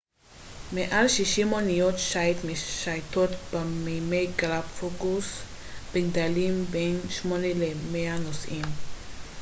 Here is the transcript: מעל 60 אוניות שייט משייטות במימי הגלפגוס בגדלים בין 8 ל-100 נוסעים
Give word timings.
מעל 0.73 1.07
60 1.07 1.51
אוניות 1.51 1.95
שייט 1.99 2.37
משייטות 2.51 3.29
במימי 3.53 4.27
הגלפגוס 4.33 5.39
בגדלים 5.93 6.65
בין 6.71 6.99
8 7.09 7.47
ל-100 7.53 8.19
נוסעים 8.19 8.65